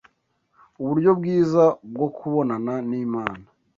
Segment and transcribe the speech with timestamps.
[0.81, 1.63] uburyo bwiza
[1.93, 3.45] bwo kubonana n’Imana